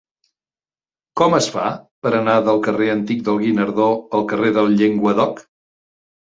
[1.19, 1.65] Com es fa
[2.05, 3.87] per anar del carrer Antic del Guinardó
[4.21, 5.45] al carrer del Llenguadoc?